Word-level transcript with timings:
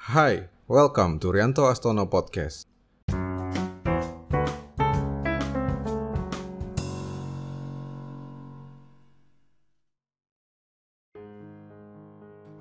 Hai, 0.00 0.48
welcome 0.64 1.20
to 1.20 1.28
Rianto 1.28 1.68
Astono 1.68 2.08
Podcast. 2.08 2.64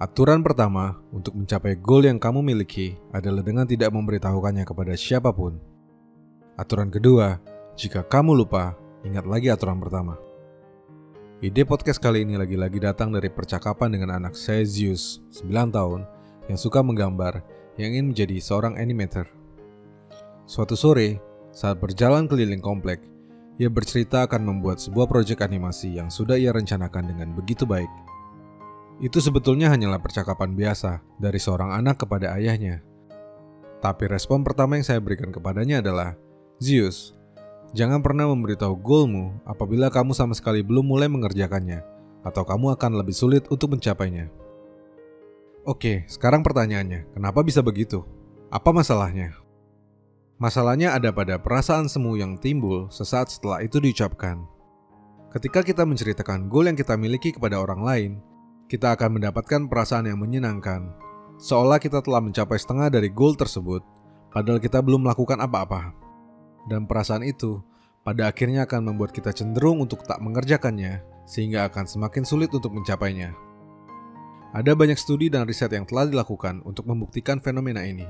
Aturan 0.03 0.43
pertama 0.43 0.99
untuk 1.15 1.39
mencapai 1.39 1.79
goal 1.79 2.11
yang 2.11 2.19
kamu 2.19 2.43
miliki 2.43 2.99
adalah 3.15 3.39
dengan 3.39 3.63
tidak 3.63 3.95
memberitahukannya 3.95 4.67
kepada 4.67 4.99
siapa 4.99 5.31
pun. 5.31 5.63
Aturan 6.59 6.91
kedua, 6.91 7.39
jika 7.79 8.03
kamu 8.03 8.35
lupa, 8.35 8.75
ingat 9.07 9.23
lagi 9.23 9.47
aturan 9.47 9.79
pertama. 9.79 10.19
Ide 11.39 11.63
podcast 11.63 12.03
kali 12.03 12.27
ini 12.27 12.35
lagi-lagi 12.35 12.83
datang 12.83 13.15
dari 13.15 13.31
percakapan 13.31 13.95
dengan 13.95 14.19
anak 14.19 14.35
saya 14.35 14.67
Zeus, 14.67 15.23
9 15.31 15.71
tahun, 15.71 16.18
yang 16.49 16.57
suka 16.57 16.81
menggambar, 16.81 17.45
yang 17.77 17.93
ingin 17.95 18.11
menjadi 18.11 18.41
seorang 18.41 18.75
animator. 18.75 19.29
Suatu 20.49 20.73
sore, 20.73 21.21
saat 21.53 21.77
berjalan 21.77 22.25
keliling 22.25 22.59
komplek, 22.59 23.05
ia 23.61 23.69
bercerita 23.69 24.25
akan 24.25 24.43
membuat 24.49 24.81
sebuah 24.81 25.05
proyek 25.05 25.45
animasi 25.45 25.95
yang 26.01 26.09
sudah 26.09 26.35
ia 26.35 26.49
rencanakan 26.49 27.13
dengan 27.13 27.31
begitu 27.37 27.63
baik– 27.63 27.89
itu 28.99 29.23
sebetulnya 29.23 29.71
hanyalah 29.71 30.03
percakapan 30.03 30.51
biasa 30.59 30.99
dari 31.15 31.39
seorang 31.39 31.71
anak 31.71 32.03
kepada 32.03 32.35
ayahnya. 32.35 32.83
Tapi 33.79 34.11
respon 34.11 34.43
pertama 34.43 34.75
yang 34.75 34.83
saya 34.83 34.99
berikan 34.99 35.31
kepadanya 35.31 35.79
adalah, 35.79 36.19
Zeus, 36.59 37.15
jangan 37.71 38.03
pernah 38.03 38.27
memberitahu 38.27 38.75
goalmu 38.75 39.39
apabila 39.47 39.87
kamu 39.87 40.11
sama 40.11 40.35
sekali 40.35 40.59
belum 40.67 40.83
mulai 40.83 41.07
mengerjakannya, 41.07 41.79
atau 42.27 42.43
kamu 42.43 42.75
akan 42.75 42.99
lebih 42.99 43.15
sulit 43.15 43.47
untuk 43.47 43.71
mencapainya. 43.71 44.27
Oke, 45.69 46.01
sekarang 46.09 46.41
pertanyaannya, 46.41 47.13
kenapa 47.13 47.45
bisa 47.45 47.61
begitu? 47.61 48.01
Apa 48.49 48.73
masalahnya? 48.73 49.37
Masalahnya 50.41 50.97
ada 50.97 51.13
pada 51.13 51.37
perasaan 51.37 51.85
semu 51.85 52.17
yang 52.17 52.41
timbul 52.41 52.89
sesaat 52.89 53.29
setelah 53.29 53.61
itu 53.61 53.77
diucapkan. 53.77 54.49
Ketika 55.29 55.61
kita 55.61 55.85
menceritakan 55.85 56.49
goal 56.49 56.73
yang 56.73 56.73
kita 56.73 56.97
miliki 56.97 57.37
kepada 57.37 57.61
orang 57.61 57.85
lain, 57.85 58.11
kita 58.65 58.97
akan 58.97 59.21
mendapatkan 59.21 59.69
perasaan 59.69 60.09
yang 60.09 60.17
menyenangkan, 60.17 60.89
seolah 61.37 61.77
kita 61.77 62.01
telah 62.01 62.25
mencapai 62.25 62.57
setengah 62.57 62.89
dari 62.89 63.13
goal 63.13 63.37
tersebut, 63.37 63.85
padahal 64.33 64.57
kita 64.57 64.81
belum 64.81 65.05
melakukan 65.05 65.37
apa-apa. 65.37 65.93
Dan 66.65 66.89
perasaan 66.89 67.21
itu 67.21 67.61
pada 68.01 68.25
akhirnya 68.25 68.65
akan 68.65 68.89
membuat 68.89 69.13
kita 69.13 69.29
cenderung 69.37 69.85
untuk 69.85 70.01
tak 70.01 70.17
mengerjakannya, 70.17 71.05
sehingga 71.29 71.69
akan 71.69 71.85
semakin 71.85 72.25
sulit 72.25 72.49
untuk 72.57 72.73
mencapainya. 72.73 73.48
Ada 74.49 74.73
banyak 74.73 74.97
studi 74.97 75.29
dan 75.29 75.45
riset 75.45 75.69
yang 75.69 75.85
telah 75.85 76.09
dilakukan 76.09 76.65
untuk 76.65 76.89
membuktikan 76.89 77.37
fenomena 77.37 77.85
ini. 77.85 78.05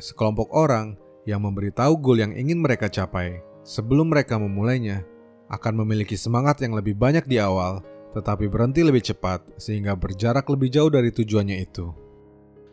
Sekelompok 0.00 0.48
orang 0.56 0.96
yang 1.28 1.44
memberitahu 1.44 2.00
goal 2.00 2.18
yang 2.24 2.32
ingin 2.32 2.58
mereka 2.58 2.88
capai 2.88 3.44
sebelum 3.62 4.10
mereka 4.10 4.40
memulainya 4.40 5.04
akan 5.52 5.84
memiliki 5.84 6.16
semangat 6.16 6.58
yang 6.64 6.72
lebih 6.72 6.96
banyak 6.96 7.28
di 7.28 7.36
awal 7.38 7.84
tetapi 8.12 8.48
berhenti 8.48 8.84
lebih 8.84 9.00
cepat 9.00 9.56
sehingga 9.56 9.96
berjarak 9.96 10.44
lebih 10.48 10.68
jauh 10.68 10.92
dari 10.92 11.08
tujuannya 11.08 11.56
itu. 11.64 11.92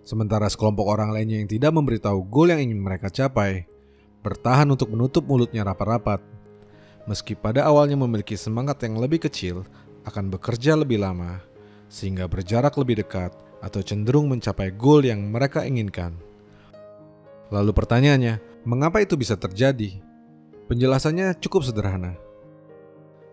Sementara 0.03 0.47
sekelompok 0.51 0.87
orang 0.87 1.15
lainnya 1.15 1.39
yang 1.39 1.49
tidak 1.49 1.71
memberitahu 1.75 2.27
goal 2.27 2.51
yang 2.51 2.59
ingin 2.59 2.79
mereka 2.79 3.07
capai, 3.07 3.67
bertahan 4.19 4.67
untuk 4.67 4.91
menutup 4.91 5.23
mulutnya 5.23 5.63
rapat-rapat. 5.63 6.19
Meski 7.07 7.33
pada 7.39 7.65
awalnya 7.65 7.95
memiliki 7.95 8.35
semangat 8.35 8.83
yang 8.83 8.99
lebih 8.99 9.29
kecil, 9.29 9.63
akan 10.03 10.27
bekerja 10.33 10.75
lebih 10.75 10.99
lama, 10.99 11.39
sehingga 11.89 12.29
berjarak 12.29 12.77
lebih 12.77 13.01
dekat 13.01 13.33
atau 13.59 13.83
cenderung 13.83 14.29
mencapai 14.31 14.71
goal 14.71 15.03
yang 15.03 15.19
mereka 15.33 15.67
inginkan. 15.67 16.15
Lalu 17.49 17.73
pertanyaannya, 17.73 18.63
mengapa 18.63 19.01
itu 19.01 19.17
bisa 19.17 19.35
terjadi? 19.35 19.99
Penjelasannya 20.69 21.33
cukup 21.41 21.65
sederhana. 21.65 22.13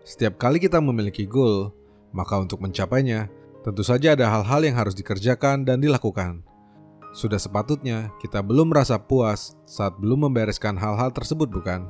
Setiap 0.01 0.41
kali 0.41 0.57
kita 0.57 0.81
memiliki 0.81 1.29
goal, 1.29 1.69
maka 2.09 2.41
untuk 2.41 2.59
mencapainya, 2.65 3.29
tentu 3.61 3.85
saja 3.85 4.17
ada 4.17 4.25
hal-hal 4.25 4.65
yang 4.65 4.75
harus 4.75 4.97
dikerjakan 4.97 5.61
dan 5.61 5.77
dilakukan. 5.77 6.41
Sudah 7.13 7.37
sepatutnya 7.37 8.09
kita 8.19 8.41
belum 8.41 8.73
merasa 8.73 8.97
puas 8.97 9.53
saat 9.69 9.95
belum 10.01 10.27
membereskan 10.27 10.75
hal-hal 10.75 11.13
tersebut 11.13 11.47
bukan? 11.47 11.85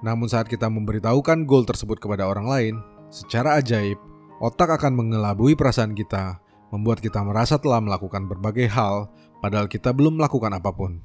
Namun 0.00 0.30
saat 0.30 0.46
kita 0.46 0.70
memberitahukan 0.70 1.44
goal 1.44 1.66
tersebut 1.66 1.98
kepada 1.98 2.24
orang 2.30 2.46
lain, 2.46 2.74
secara 3.10 3.58
ajaib, 3.58 3.98
otak 4.38 4.78
akan 4.78 4.94
mengelabui 4.94 5.58
perasaan 5.58 5.94
kita, 5.94 6.38
membuat 6.70 7.02
kita 7.02 7.22
merasa 7.22 7.58
telah 7.58 7.82
melakukan 7.82 8.26
berbagai 8.26 8.70
hal 8.70 9.10
padahal 9.42 9.66
kita 9.70 9.94
belum 9.94 10.18
melakukan 10.18 10.54
apa 10.54 10.70
pun. 10.74 11.02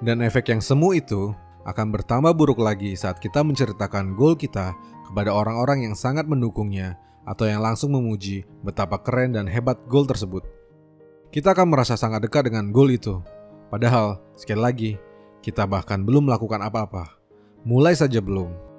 Dan 0.00 0.24
efek 0.24 0.48
yang 0.48 0.64
semu 0.64 0.96
itu 0.96 1.36
akan 1.68 1.92
bertambah 1.92 2.32
buruk 2.32 2.60
lagi 2.60 2.96
saat 2.96 3.20
kita 3.20 3.44
menceritakan 3.44 4.16
goal 4.16 4.32
kita 4.32 4.72
kepada 5.04 5.28
orang-orang 5.34 5.84
yang 5.90 5.94
sangat 5.94 6.24
mendukungnya 6.24 6.96
atau 7.28 7.44
yang 7.44 7.60
langsung 7.60 7.92
memuji 7.92 8.48
betapa 8.64 8.96
keren 9.04 9.36
dan 9.36 9.44
hebat 9.44 9.76
gol 9.84 10.08
tersebut. 10.08 10.40
Kita 11.30 11.52
akan 11.52 11.68
merasa 11.70 11.94
sangat 11.94 12.26
dekat 12.26 12.48
dengan 12.48 12.72
gol 12.72 12.90
itu. 12.90 13.20
Padahal, 13.70 14.18
sekali 14.34 14.60
lagi, 14.60 14.90
kita 15.44 15.62
bahkan 15.68 16.02
belum 16.02 16.26
melakukan 16.26 16.58
apa-apa. 16.58 17.06
Mulai 17.62 17.94
saja 17.94 18.18
belum. 18.18 18.69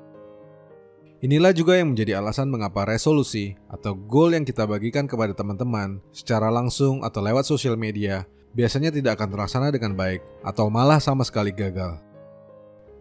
Inilah 1.22 1.54
juga 1.54 1.78
yang 1.78 1.94
menjadi 1.94 2.18
alasan 2.18 2.50
mengapa 2.50 2.82
resolusi 2.82 3.54
atau 3.70 3.94
goal 3.94 4.34
yang 4.34 4.42
kita 4.42 4.66
bagikan 4.66 5.06
kepada 5.06 5.38
teman-teman 5.38 6.02
secara 6.10 6.50
langsung 6.50 7.06
atau 7.06 7.22
lewat 7.22 7.46
sosial 7.46 7.78
media 7.78 8.26
biasanya 8.58 8.90
tidak 8.90 9.22
akan 9.22 9.30
terlaksana 9.30 9.70
dengan 9.70 9.94
baik 9.94 10.26
atau 10.42 10.74
malah 10.74 10.98
sama 10.98 11.22
sekali 11.22 11.54
gagal. 11.54 12.02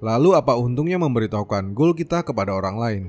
Lalu 0.04 0.36
apa 0.36 0.52
untungnya 0.52 1.00
memberitahukan 1.00 1.72
goal 1.72 1.96
kita 1.96 2.20
kepada 2.20 2.52
orang 2.52 2.76
lain? 2.76 3.04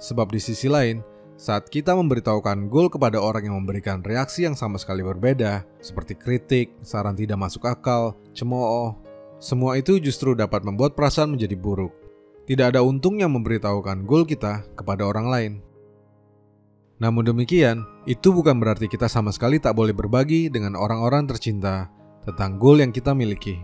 Sebab 0.00 0.32
di 0.32 0.40
sisi 0.40 0.72
lain, 0.72 1.04
saat 1.36 1.68
kita 1.68 1.92
memberitahukan 1.92 2.72
goal 2.72 2.88
kepada 2.88 3.20
orang 3.20 3.52
yang 3.52 3.56
memberikan 3.60 4.00
reaksi 4.00 4.48
yang 4.48 4.56
sama 4.56 4.80
sekali 4.80 5.04
berbeda, 5.04 5.68
seperti 5.84 6.16
kritik, 6.16 6.72
saran 6.80 7.20
tidak 7.20 7.36
masuk 7.36 7.68
akal, 7.68 8.16
cemooh, 8.32 8.96
semua 9.36 9.76
itu 9.76 10.00
justru 10.00 10.32
dapat 10.32 10.64
membuat 10.64 10.96
perasaan 10.96 11.36
menjadi 11.36 11.52
buruk. 11.52 12.05
Tidak 12.46 12.62
ada 12.62 12.86
untungnya 12.86 13.26
memberitahukan 13.26 14.06
goal 14.06 14.22
kita 14.22 14.62
kepada 14.78 15.02
orang 15.02 15.26
lain. 15.26 15.52
Namun 17.02 17.26
demikian, 17.26 17.82
itu 18.06 18.30
bukan 18.30 18.62
berarti 18.62 18.86
kita 18.86 19.10
sama 19.10 19.34
sekali 19.34 19.58
tak 19.58 19.74
boleh 19.74 19.90
berbagi 19.90 20.46
dengan 20.46 20.78
orang-orang 20.78 21.26
tercinta 21.26 21.90
tentang 22.22 22.56
goal 22.62 22.78
yang 22.78 22.94
kita 22.94 23.12
miliki. 23.18 23.58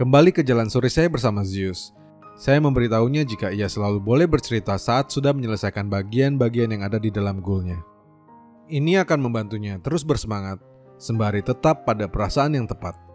Kembali 0.00 0.32
ke 0.32 0.40
jalan 0.40 0.72
sore 0.72 0.88
saya 0.88 1.12
bersama 1.12 1.44
Zeus. 1.44 1.92
Saya 2.32 2.64
memberitahunya 2.64 3.28
jika 3.28 3.52
ia 3.52 3.68
selalu 3.68 4.00
boleh 4.00 4.24
bercerita 4.24 4.80
saat 4.80 5.12
sudah 5.12 5.36
menyelesaikan 5.36 5.92
bagian-bagian 5.92 6.72
yang 6.72 6.82
ada 6.88 6.96
di 6.96 7.12
dalam 7.12 7.44
goalnya. 7.44 7.84
Ini 8.72 9.04
akan 9.04 9.20
membantunya 9.20 9.76
terus 9.84 10.00
bersemangat, 10.00 10.64
sembari 10.96 11.44
tetap 11.44 11.84
pada 11.84 12.08
perasaan 12.08 12.56
yang 12.56 12.64
tepat. 12.64 13.11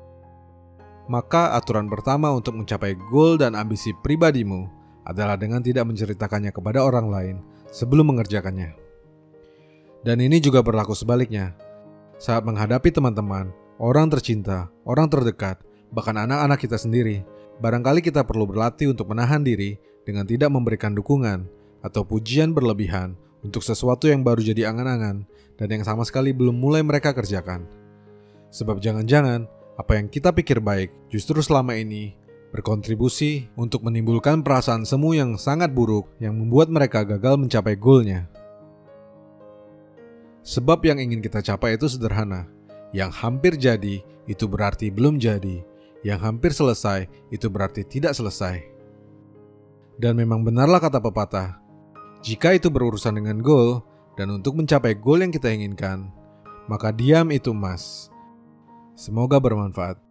Maka 1.08 1.56
aturan 1.56 1.88
pertama 1.88 2.36
untuk 2.36 2.60
mencapai 2.60 3.00
goal 3.08 3.40
dan 3.40 3.56
ambisi 3.56 3.96
pribadimu 4.04 4.68
adalah 5.08 5.40
dengan 5.40 5.64
tidak 5.64 5.88
menceritakannya 5.88 6.52
kepada 6.52 6.84
orang 6.84 7.08
lain 7.08 7.36
sebelum 7.72 8.12
mengerjakannya. 8.12 8.76
Dan 10.04 10.20
ini 10.20 10.44
juga 10.44 10.60
berlaku 10.60 10.92
sebaliknya. 10.92 11.56
Saat 12.20 12.44
menghadapi 12.44 12.92
teman-teman, 12.92 13.56
orang 13.80 14.12
tercinta, 14.12 14.68
orang 14.84 15.08
terdekat, 15.08 15.64
bahkan 15.96 16.20
anak-anak 16.20 16.60
kita 16.60 16.76
sendiri, 16.76 17.24
barangkali 17.64 18.04
kita 18.04 18.28
perlu 18.28 18.44
berlatih 18.44 18.92
untuk 18.92 19.08
menahan 19.08 19.42
diri 19.42 19.80
dengan 20.04 20.28
tidak 20.28 20.52
memberikan 20.52 20.92
dukungan 20.92 21.48
atau 21.84 22.04
pujian 22.04 22.52
berlebihan 22.52 23.16
untuk 23.48 23.64
sesuatu 23.64 24.12
yang 24.12 24.28
baru 24.28 24.44
jadi 24.44 24.76
angan-angan 24.76 25.24
dan 25.56 25.68
yang 25.72 25.84
sama 25.88 26.04
sekali 26.04 26.36
belum 26.36 26.58
mulai 26.58 26.84
mereka 26.84 27.16
kerjakan. 27.16 27.64
Sebab 28.52 28.80
jangan-jangan 28.80 29.48
apa 29.78 30.02
yang 30.02 30.10
kita 30.10 30.34
pikir 30.34 30.58
baik 30.58 30.90
justru 31.14 31.38
selama 31.40 31.78
ini 31.78 32.18
berkontribusi 32.50 33.52
untuk 33.54 33.86
menimbulkan 33.86 34.42
perasaan 34.42 34.88
semu 34.88 35.14
yang 35.14 35.38
sangat 35.38 35.70
buruk 35.70 36.10
yang 36.18 36.34
membuat 36.34 36.72
mereka 36.74 37.06
gagal 37.06 37.38
mencapai 37.38 37.78
goalnya. 37.78 38.26
Sebab 40.48 40.80
yang 40.88 40.98
ingin 40.98 41.20
kita 41.20 41.44
capai 41.44 41.76
itu 41.76 41.92
sederhana. 41.92 42.48
Yang 42.96 43.12
hampir 43.20 43.54
jadi 43.60 44.00
itu 44.32 44.48
berarti 44.48 44.88
belum 44.88 45.20
jadi, 45.20 45.60
yang 46.08 46.24
hampir 46.24 46.56
selesai 46.56 47.12
itu 47.36 47.52
berarti 47.52 47.84
tidak 47.84 48.16
selesai. 48.16 48.64
Dan 50.00 50.16
memang 50.16 50.48
benarlah 50.48 50.80
kata 50.80 51.04
pepatah, 51.04 51.60
jika 52.24 52.56
itu 52.56 52.72
berurusan 52.72 53.20
dengan 53.20 53.44
goal 53.44 53.84
dan 54.16 54.32
untuk 54.32 54.56
mencapai 54.56 54.96
goal 54.96 55.20
yang 55.20 55.36
kita 55.36 55.52
inginkan, 55.52 56.08
maka 56.72 56.96
diam 56.96 57.28
itu 57.28 57.52
emas. 57.52 58.08
Semoga 58.98 59.38
bermanfaat. 59.38 60.07